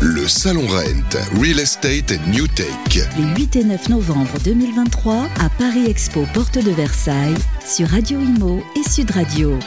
[0.00, 3.04] Le Salon Rent, Real Estate New Tech.
[3.16, 7.34] Les 8 et 9 novembre 2023 à Paris Expo, porte de Versailles,
[7.66, 9.58] sur Radio Imo et Sud Radio.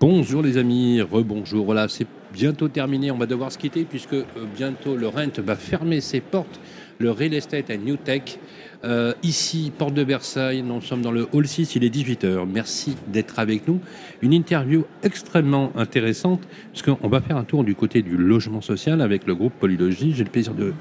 [0.00, 1.64] Bonjour les amis, rebonjour.
[1.64, 3.10] Voilà, c'est bientôt terminé.
[3.10, 4.24] On va devoir se quitter puisque euh,
[4.56, 6.60] bientôt le Rent va fermer ses portes.
[6.98, 8.38] Le Real Estate New Tech.
[8.82, 12.46] Euh, ici, porte de Versailles, nous sommes dans le hall 6, il est 18h.
[12.50, 13.78] Merci d'être avec nous.
[14.22, 16.40] Une interview extrêmement intéressante,
[16.72, 20.12] puisqu'on va faire un tour du côté du logement social avec le groupe Polylogie.
[20.14, 20.72] J'ai le plaisir de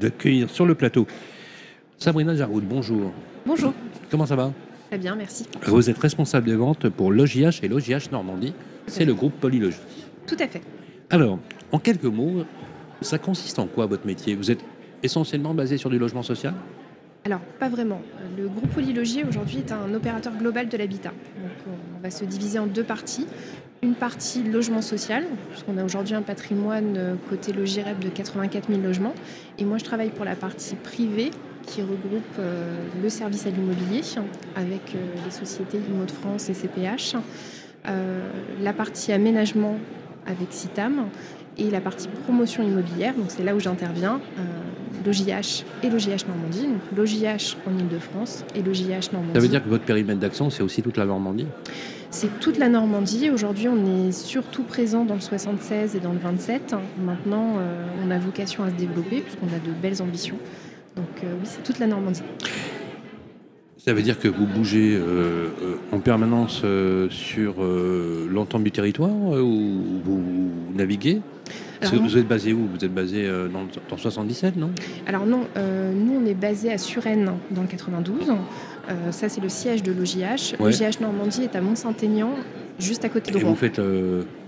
[0.00, 1.06] d'accueillir sur le plateau
[1.98, 2.64] Sabrina Jaroud.
[2.68, 3.12] Bonjour.
[3.46, 3.72] Bonjour.
[4.10, 4.52] Comment ça va?
[4.88, 5.46] Très bien, merci.
[5.66, 8.54] Vous êtes responsable des ventes pour LogiH et LogiH Normandie.
[8.86, 9.76] C'est le groupe Polylogie.
[10.28, 10.60] Tout à fait.
[11.08, 11.38] Alors,
[11.72, 12.44] en quelques mots,
[13.00, 14.34] ça consiste en quoi votre métier?
[14.34, 14.60] Vous êtes
[15.02, 16.52] essentiellement basé sur du logement social?
[17.24, 18.00] Alors, pas vraiment.
[18.36, 21.12] Le groupe Polylogier aujourd'hui est un opérateur global de l'habitat.
[21.66, 23.26] on va se diviser en deux parties.
[23.82, 28.82] Une partie logement social, puisqu'on a aujourd'hui un patrimoine euh, côté Logirep de 84 000
[28.82, 29.14] logements.
[29.58, 31.30] Et moi, je travaille pour la partie privée
[31.62, 34.02] qui regroupe euh, le service à l'immobilier
[34.56, 37.14] avec euh, les sociétés Immo de France et CPH,
[38.60, 39.78] la partie aménagement
[40.28, 41.06] avec CITAM
[41.56, 44.20] et la partie promotion immobilière, donc c'est là où j'interviens,
[45.04, 49.34] l'OJH et l'OJH Normandie, donc l'OJH en Ile-de-France et l'OJH Normandie.
[49.34, 51.46] Ça veut dire que votre périmètre d'action, c'est aussi toute la Normandie?
[52.10, 53.28] C'est toute la Normandie.
[53.30, 56.74] Aujourd'hui, on est surtout présent dans le 76 et dans le 27.
[57.04, 60.36] Maintenant, euh, on a vocation à se développer puisqu'on a de belles ambitions.
[60.96, 62.22] Donc euh, oui, c'est toute la Normandie.
[63.88, 65.48] Ça veut dire que vous bougez euh,
[65.92, 66.62] en permanence
[67.08, 67.54] sur
[68.30, 71.22] l'entente du territoire ou vous naviguez?
[71.82, 72.68] Vous êtes basé où?
[72.70, 74.72] Vous êtes basé euh, dans, dans 77, non?
[75.06, 78.28] Alors non, euh, nous on est basé à Suresnes dans le 92.
[78.90, 80.56] Euh, ça c'est le siège de l'OJH.
[80.60, 82.32] L'OJH Normandie est à Mont-Saint-Aignan,
[82.78, 83.46] juste à côté de Rouen.
[83.46, 83.80] Et vous faites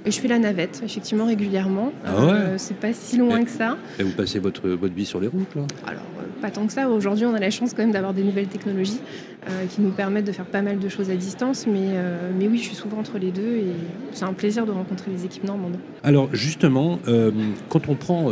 [0.05, 1.95] Et je fais la navette, effectivement, régulièrement.
[2.05, 3.79] Ah ouais c'est pas si loin que ça.
[3.99, 5.63] Et vous passez votre, votre vie sur les routes là?
[5.87, 6.03] Alors
[6.41, 6.89] pas tant que ça.
[6.89, 9.01] Aujourd'hui, on a la chance quand même d'avoir des nouvelles technologies
[9.49, 11.67] euh, qui nous permettent de faire pas mal de choses à distance.
[11.67, 13.73] Mais, euh, mais oui, je suis souvent entre les deux et
[14.13, 15.77] c'est un plaisir de rencontrer les équipes normandes.
[16.03, 17.31] Alors justement, euh,
[17.69, 18.31] quand on prend...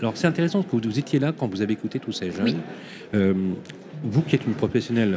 [0.00, 2.56] alors c'est intéressant que vous, étiez là quand vous avez écouté tous ces jeunes.
[4.02, 5.16] vous qui êtes une professionnelle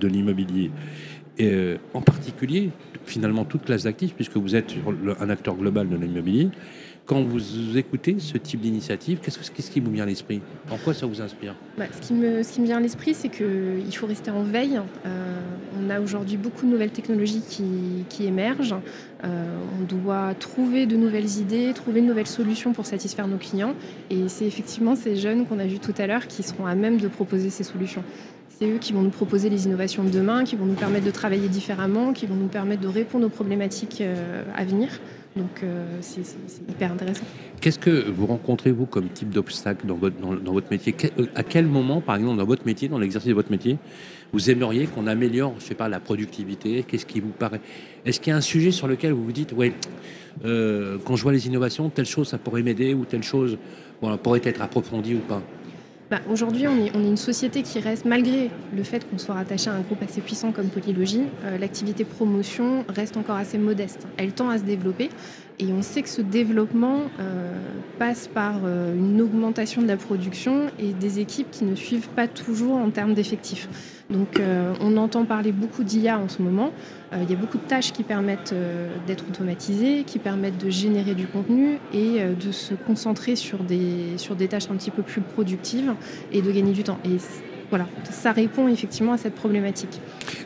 [0.00, 0.70] de l'immobilier,
[1.94, 2.70] en particulier,
[3.06, 4.74] finalement, toute classe d'actifs, puisque vous êtes
[5.20, 6.48] un acteur global de l'immobilier,
[7.08, 10.42] quand vous écoutez ce type d'initiative, qu'est-ce, qui vous vient à l'esprit?
[10.70, 11.54] En quoi ça vous inspire?
[11.78, 14.78] Bah, ce, qui me, vient à l'esprit, c'est qu'il faut rester en veille.
[15.06, 15.40] Euh,
[15.80, 18.76] on a aujourd'hui beaucoup de nouvelles technologies qui, émergent.
[19.24, 23.74] Euh, on doit trouver de nouvelles idées, trouver de nouvelles solutions pour satisfaire nos clients.
[24.10, 26.98] Et c'est effectivement ces jeunes qu'on a vus tout à l'heure qui seront à même
[26.98, 28.04] de proposer ces solutions.
[28.58, 31.12] C'est eux qui vont nous proposer les innovations de demain, qui vont nous permettre de
[31.12, 34.88] travailler différemment, qui vont nous permettre de répondre aux problématiques euh, à venir.
[35.36, 36.22] Donc euh, c'est
[36.68, 37.22] hyper intéressant.
[37.60, 40.92] Qu'est-ce que vous rencontrez, vous, comme type d'obstacle dans votre, métier?
[41.20, 43.78] Euh, À quel moment, par exemple, dans votre métier, dans l'exercice de votre métier,
[44.32, 46.82] vous aimeriez qu'on améliore, je sais pas, la productivité?
[46.82, 47.60] Qu'est-ce qui vous paraît?
[48.04, 49.72] Est-ce qu'il y a un sujet sur lequel vous vous dites, ouais,
[50.44, 53.56] euh, quand je vois les innovations, telle chose, ça pourrait m'aider ou telle chose
[54.24, 55.42] pourrait être approfondie ou pas?
[56.10, 59.74] Bah, aujourd'hui, on est, une société qui reste, malgré le fait qu'on soit rattaché à
[59.74, 64.06] un groupe assez puissant comme Polylogie, euh, l'activité promotion reste encore assez modeste.
[64.16, 65.10] Elle tend à se développer
[65.58, 67.58] et on sait que ce développement euh,
[67.98, 72.28] passe par euh, une augmentation de la production et des équipes qui ne suivent pas
[72.28, 73.68] toujours en termes d'effectifs.
[74.10, 74.40] Donc
[74.80, 76.72] on entend parler beaucoup d'IA en ce moment.
[77.12, 78.54] il y a beaucoup de tâches qui permettent
[79.06, 84.34] d'être automatisées, qui permettent de générer du contenu et de se concentrer sur des, sur
[84.34, 85.92] des tâches un petit peu plus productives
[86.32, 86.98] et de gagner du temps.
[87.70, 90.00] Voilà, ça répond effectivement à cette problématique.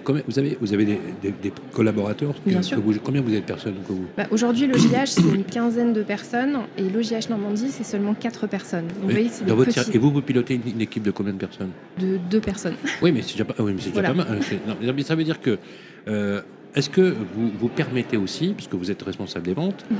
[0.05, 2.83] Combien, vous avez, vous avez des, collaborateurs Bien sûr.
[3.05, 6.59] Combien vous êtes de personnes que vous bah, Aujourd'hui, l'OJH, c'est une quinzaine de personnes
[6.77, 8.87] et l'OJH Normandie, c'est seulement quatre personnes.
[9.09, 12.75] et vous, vous pilotez une, équipe de combien de personnes De deux personnes.
[13.03, 14.41] Oui, mais c'est déjà, pas, oui, déjà pas mal.
[14.67, 15.59] Non, ça veut dire que.
[16.09, 16.41] Euh,
[16.75, 19.97] est-ce que vous, vous permettez aussi, puisque vous êtes responsable des ventes, mhm.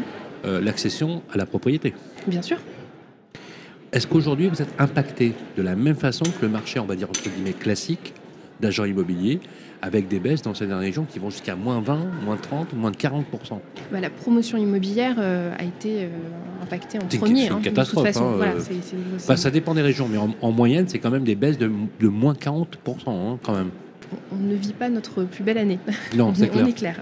[0.47, 1.95] euh, l'accession à la propriété?
[2.27, 2.59] Bien sûr.
[3.93, 7.11] Est-ce qu'aujourd'hui, vous êtes impacté de la même façon que le marché, on va dire
[7.11, 8.15] entre guillemets, classique
[8.59, 9.41] d'agents immobiliers,
[9.83, 12.97] avec des baisses dans certaines régions qui vont jusqu'à moins 20, moins 30, moins de
[12.97, 13.25] 40%
[13.91, 16.09] bah, La promotion immobilière euh, a été euh,
[16.63, 17.43] impactée en premier.
[17.43, 18.17] C'est une hein, catastrophe.
[18.17, 19.37] Hein, euh.
[19.37, 21.69] ça dépend des régions, mais en, moyenne, c'est quand même des baisses de,
[22.09, 22.65] moins 40%
[23.09, 23.71] hein, quand même.
[24.33, 25.79] On ne vit pas notre plus belle année.
[26.17, 26.65] Non, c'est clair.
[26.65, 27.01] On est clair.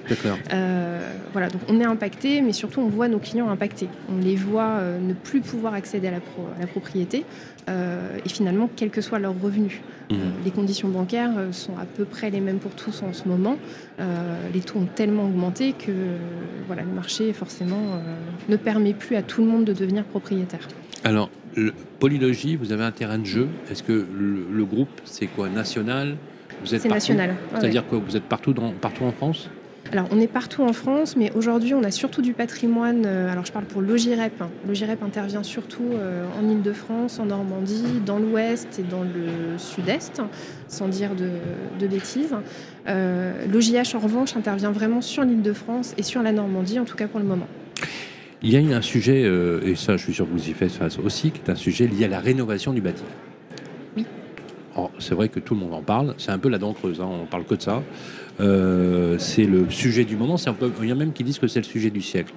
[1.32, 3.88] voilà, donc on est impacté, mais surtout on voit nos clients impactés.
[4.08, 7.24] On les voit ne plus pouvoir accéder à la, propriété
[7.68, 9.80] et finalement, quel que soit leur revenu.
[10.10, 10.16] Mmh.
[10.44, 13.56] les conditions bancaires sont à peu près les mêmes pour tous en ce moment.
[14.52, 15.92] les taux ont tellement augmenté que
[16.66, 18.00] voilà, le marché forcément
[18.48, 20.66] ne permet plus à tout le monde de devenir propriétaire.
[21.04, 21.30] Alors,
[21.98, 23.48] Polylogie, vous avez un terrain de jeu.
[23.70, 25.48] Est-ce que le, groupe, c'est quoi?
[25.48, 26.16] National?
[26.64, 27.35] C'est national.
[27.55, 29.49] C'est-à-dire que vous êtes partout, dans, partout en France
[29.93, 33.02] alors, on est partout en France, mais aujourd'hui, on a surtout du patrimoine.
[33.06, 34.41] Euh, alors, je parle pour Logirep.
[34.69, 40.23] Logirep intervient surtout euh, en Ile-de-France, en Normandie, dans l'Ouest et dans le Sud-Est,
[40.69, 42.37] sans dire de, bêtises.
[42.87, 47.08] Euh, Logih, en revanche, intervient vraiment sur l'Île-de-France et sur la Normandie, en tout cas
[47.08, 47.49] pour le moment.
[48.43, 50.73] Il y a un sujet, euh, et ça je suis sûr que vous y faites
[50.73, 53.02] face aussi, qui est un sujet lié à la rénovation du bâti.
[53.97, 54.06] Oui.
[54.99, 57.08] C'est vrai que tout le monde en parle, c'est un peu la dent creuse, hein,
[57.11, 57.82] on parle que de ça.
[58.40, 60.37] Euh, c'est le sujet du moment,
[60.81, 62.32] il y a même qui disent que c'est le sujet du siècle.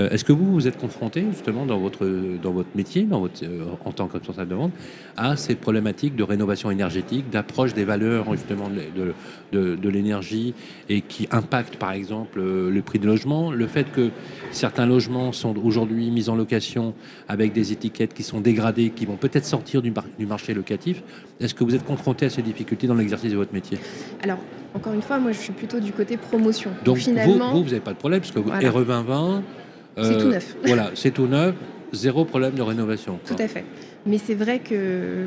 [0.00, 2.06] Euh, est-ce que vous vous êtes confronté justement dans votre,
[2.40, 4.72] dans votre métier, dans votre, euh, en tant que responsable de vente,
[5.16, 9.14] à ces problématiques de rénovation énergétique, d'approche des valeurs justement de,
[9.52, 10.54] de, de l'énergie
[10.88, 14.10] et qui impactent par exemple euh, le prix de logement, le fait que
[14.52, 16.94] certains logements sont aujourd'hui mis en location
[17.28, 21.02] avec des étiquettes qui sont dégradées, qui vont peut-être sortir du, du marché locatif.
[21.40, 23.78] Est-ce que vous êtes confronté à ces difficultés dans l'exercice de votre métier?
[24.22, 24.38] Alors,
[24.74, 26.70] encore une fois, moi je suis plutôt du côté promotion.
[26.84, 28.70] Donc, finalement, vous, vous n'avez pas de problème, parce que voilà.
[28.70, 29.42] RE 2020,
[30.02, 30.56] c'est tout euh, neuf.
[30.64, 31.54] voilà, c'est tout neuf,
[31.92, 33.18] zéro problème de rénovation.
[33.26, 33.64] Tout à fait.
[34.06, 35.26] Mais c'est vrai que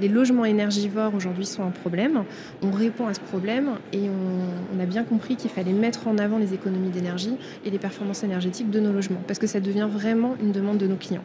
[0.00, 2.24] les logements énergivores aujourd'hui sont un problème.
[2.62, 6.38] On répond à ce problème et on, a bien compris qu'il fallait mettre en avant
[6.38, 10.36] les économies d'énergie et les performances énergétiques de nos logements parce que ça devient vraiment
[10.40, 11.24] une demande de nos clients.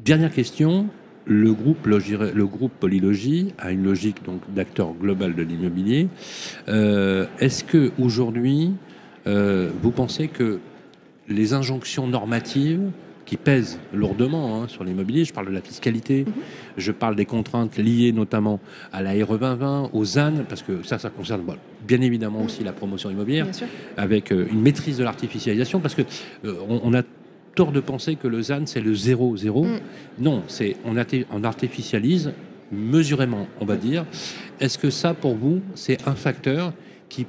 [0.00, 0.86] Dernière question.
[1.26, 6.08] Le groupe, le groupe Polylogie a une logique donc d'acteur global de l'immobilier.
[6.68, 8.72] Euh, est-ce que aujourd'hui,
[9.26, 10.58] euh, vous pensez que
[11.30, 12.90] les injonctions normatives
[13.24, 15.24] qui pèsent lourdement hein, sur l'immobilier.
[15.24, 16.32] Je parle de la fiscalité, mhm.
[16.76, 18.58] je parle des contraintes liées notamment
[18.92, 21.42] à la RE 2020, aux ZAN, parce que ça, ça concerne
[21.86, 23.46] bien évidemment aussi la promotion immobilière,
[23.96, 26.02] avec euh, une maîtrise de l'artificialisation, parce que
[26.44, 27.02] euh, on, a
[27.54, 29.64] tort de penser que le ZAN c'est le 0-0.
[29.64, 29.80] Mm.
[30.18, 30.96] Non, c'est on,
[31.30, 32.32] on artificialise
[32.72, 34.06] mesurément, on va dire.
[34.58, 36.72] Est-ce que ça, pour vous, c'est un facteur
[37.08, 37.26] qui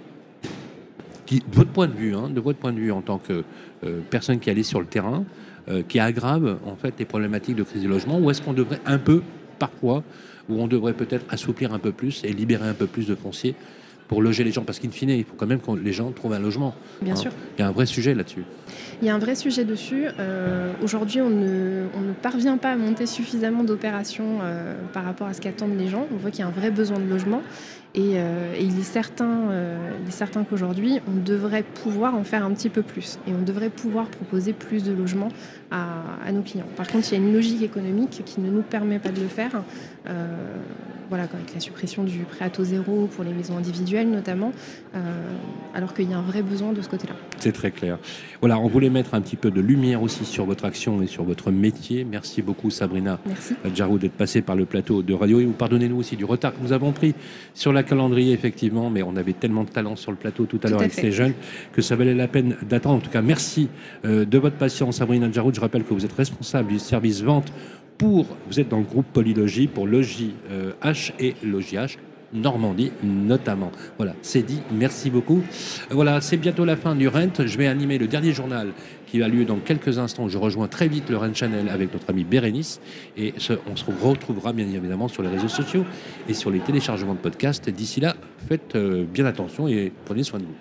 [1.39, 3.44] de votre point de vue, hein, de votre point de vue en tant que
[3.83, 5.24] euh, personne qui allait sur le terrain,
[5.69, 8.81] euh, qui aggrave en fait les problématiques de crise du logement, ou est-ce qu'on devrait
[8.86, 9.22] un peu,
[9.60, 10.04] parfois,
[10.50, 13.56] ou on devrait peut-être assouplir un peu plus et libérer un peu plus de foncier
[14.12, 16.34] pour loger les gens Parce qu'in fine, il faut quand même que les gens trouvent
[16.34, 16.75] un logement.
[17.02, 17.31] Bien sûr.
[17.58, 18.44] Il y a un vrai sujet là-dessus.
[19.02, 20.04] Il y a un vrai sujet dessus.
[20.19, 24.40] Euh, aujourd'hui, on ne, on ne, parvient pas à monter suffisamment d'opérations
[24.92, 26.08] par rapport à ce qu'attendent les gens.
[26.13, 27.42] On voit qu'il y a un vrai besoin de logement.
[27.98, 29.78] Euh, et, il est certain, euh,
[30.10, 33.19] certain qu'aujourd'hui, on devrait pouvoir en faire un petit peu plus.
[33.28, 35.30] Et on devrait pouvoir proposer plus de logements
[35.72, 36.68] à, nos clients.
[36.75, 39.28] Par contre, il y a une logique économique qui ne nous permet pas de le
[39.28, 39.64] faire.
[40.07, 40.28] Euh,
[41.10, 44.51] voilà, avec la suppression du prêt à taux zéro pour les maisons individuelles notamment,
[45.74, 47.13] alors qu'il y a un vrai besoin de ce côté-là.
[47.38, 47.98] C'est très clair.
[48.39, 51.24] Voilà, on voulait mettre un petit peu de lumière aussi sur votre action et sur
[51.24, 52.03] votre métier.
[52.03, 53.19] Merci beaucoup Sabrina
[53.74, 56.62] Jarou d'être passée par le plateau de radio et vous pardonnez-nous aussi du retard que
[56.62, 57.15] nous avons pris
[57.53, 60.69] sur la calendrier, effectivement, mais on avait tellement de talent sur le plateau tout à
[60.69, 61.33] l'heure avec ces jeunes
[61.74, 62.97] que ça valait la peine d'attendre.
[62.97, 63.69] En tout cas, merci
[64.06, 65.56] euh, de votre patience, Sabrina Jaroud.
[65.56, 67.51] Je rappelle que vous êtes responsable du service vente
[67.97, 70.33] pour, vous êtes dans le groupe Polylogie pour Logi
[70.81, 71.97] H et Logi H.
[72.33, 73.72] Normandie notamment.
[73.98, 74.62] Voilà, c'est dit.
[74.72, 75.42] Merci beaucoup.
[75.89, 77.45] Voilà, c'est bientôt la fin du Rent.
[77.45, 78.69] Je vais animer le dernier journal
[79.07, 80.30] qui a lieu dans quelques instants.
[80.30, 82.80] Je rejoins très vite le Rent Channel avec notre ami Bérénice
[83.18, 83.33] et
[83.69, 85.85] on se retrouvera bien évidemment sur les réseaux sociaux
[86.30, 87.69] et sur les téléchargements de podcasts.
[87.69, 88.16] D'ici là,
[88.47, 90.56] faites euh, bien attention et prenez soin de vous.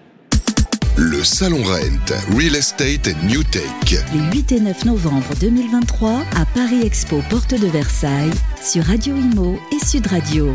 [0.97, 3.63] Le Salon Rent, Real Estate and New Tech.
[4.13, 9.59] Les 8 et 9 novembre 2023 à Paris Expo, porte de Versailles, sur Radio Imo
[9.73, 10.55] et Sud Radio.